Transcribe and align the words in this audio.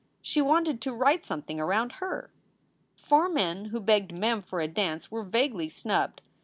She 0.23 0.41
wanted 0.41 0.81
to 0.81 0.95
write 0.95 1.27
something 1.27 1.59
"around 1.59 1.91
her." 2.01 2.31
Four 2.95 3.29
men 3.29 3.65
who 3.65 3.79
begged 3.79 4.11
Mem 4.11 4.41
for 4.41 4.59
a 4.59 4.67
dance 4.67 5.11
were 5.11 5.21
vaguely 5.21 5.69
snubbed. 5.69 6.21